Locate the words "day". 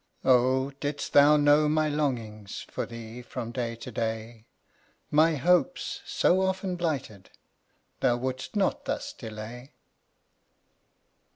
3.51-3.75, 3.91-4.47